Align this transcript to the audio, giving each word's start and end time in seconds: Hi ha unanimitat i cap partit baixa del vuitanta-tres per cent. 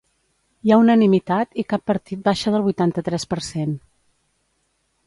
Hi 0.67 0.71
ha 0.75 0.79
unanimitat 0.83 1.53
i 1.63 1.67
cap 1.75 1.85
partit 1.91 2.25
baixa 2.31 2.55
del 2.57 2.67
vuitanta-tres 2.71 3.31
per 3.35 3.43
cent. 3.51 3.79